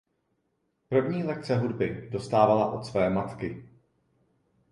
[0.89, 3.69] První lekce hudby dostávala od své matky.